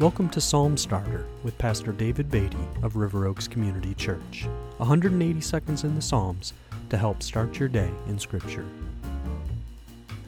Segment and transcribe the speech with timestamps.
[0.00, 4.46] Welcome to Psalm Starter with Pastor David Beatty of River Oaks Community Church.
[4.76, 6.52] 180 seconds in the Psalms
[6.90, 8.64] to help start your day in Scripture.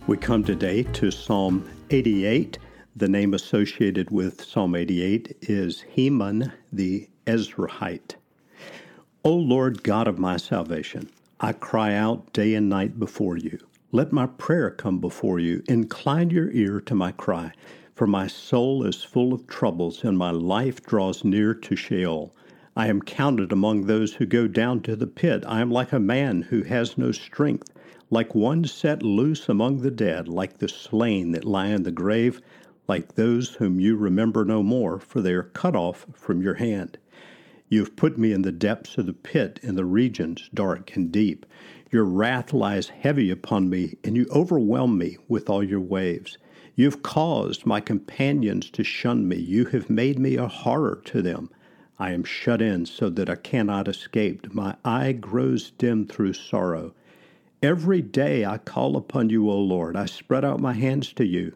[0.09, 2.59] We come today to Psalm 88.
[2.97, 8.17] The name associated with Psalm 88 is Heman the Ezrahite.
[9.23, 11.09] O Lord God of my salvation,
[11.39, 13.61] I cry out day and night before you.
[13.93, 15.63] Let my prayer come before you.
[15.69, 17.53] Incline your ear to my cry.
[18.01, 22.35] For my soul is full of troubles, and my life draws near to Sheol.
[22.75, 25.45] I am counted among those who go down to the pit.
[25.47, 27.71] I am like a man who has no strength,
[28.09, 32.41] like one set loose among the dead, like the slain that lie in the grave,
[32.89, 36.97] like those whom you remember no more, for they are cut off from your hand.
[37.69, 41.13] You have put me in the depths of the pit, in the regions dark and
[41.13, 41.45] deep.
[41.91, 46.39] Your wrath lies heavy upon me, and you overwhelm me with all your waves.
[46.81, 49.37] You have caused my companions to shun me.
[49.37, 51.51] You have made me a horror to them.
[51.99, 54.55] I am shut in so that I cannot escape.
[54.55, 56.95] My eye grows dim through sorrow.
[57.63, 59.95] Every day I call upon you, O Lord.
[59.95, 61.53] I spread out my hands to you.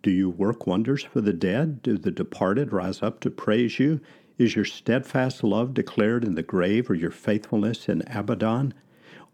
[0.00, 1.82] Do you work wonders for the dead?
[1.82, 4.00] Do the departed rise up to praise you?
[4.38, 8.74] Is your steadfast love declared in the grave, or your faithfulness in Abaddon?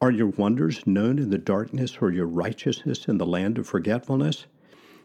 [0.00, 4.46] Are your wonders known in the darkness, or your righteousness in the land of forgetfulness?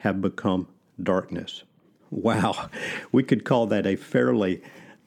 [0.00, 0.66] have become
[1.02, 1.64] darkness.
[2.10, 2.68] Wow,
[3.12, 4.62] we could call that a fairly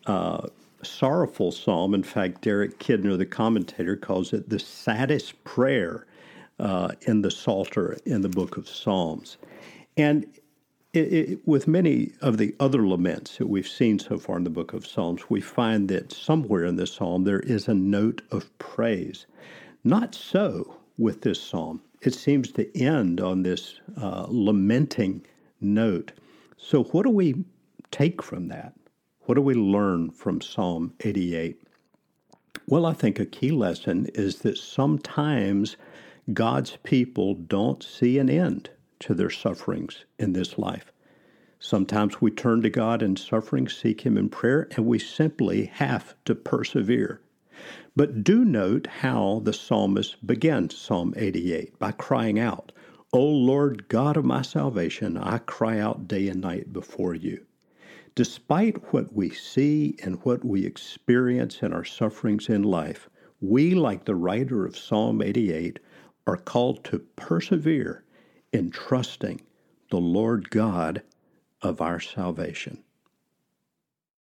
[0.06, 0.48] uh,
[0.82, 1.94] sorrowful psalm.
[1.94, 6.06] In fact, Derek Kidner, the commentator, calls it the saddest prayer
[6.60, 9.38] uh, in the Psalter in the book of Psalms.
[9.98, 10.26] And
[10.94, 14.50] it, it, with many of the other laments that we've seen so far in the
[14.50, 18.56] book of Psalms, we find that somewhere in this psalm there is a note of
[18.60, 19.26] praise.
[19.84, 25.26] Not so with this psalm it seems to end on this uh, lamenting
[25.62, 26.12] note.
[26.58, 27.46] So, what do we
[27.92, 28.74] take from that?
[29.22, 31.62] What do we learn from Psalm 88?
[32.68, 35.76] Well, I think a key lesson is that sometimes
[36.32, 40.92] God's people don't see an end to their sufferings in this life.
[41.60, 46.16] Sometimes we turn to God in suffering, seek Him in prayer, and we simply have
[46.26, 47.22] to persevere.
[47.96, 52.72] But do note how the psalmist begins Psalm 88 by crying out,
[53.12, 57.46] O Lord God of my salvation, I cry out day and night before you.
[58.16, 63.10] Despite what we see and what we experience in our sufferings in life,
[63.40, 65.78] we, like the writer of Psalm 88,
[66.26, 68.04] are called to persevere
[68.52, 69.42] in trusting
[69.92, 71.04] the Lord God
[71.62, 72.84] of our salvation.